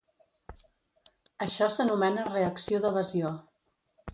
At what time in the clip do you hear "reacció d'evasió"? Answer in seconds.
2.33-3.35